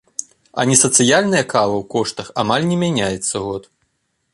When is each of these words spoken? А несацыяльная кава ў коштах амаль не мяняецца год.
А 0.61 0.65
несацыяльная 0.69 1.43
кава 1.53 1.75
ў 1.75 1.83
коштах 1.95 2.27
амаль 2.45 2.69
не 2.71 2.77
мяняецца 2.87 3.35
год. 3.51 3.63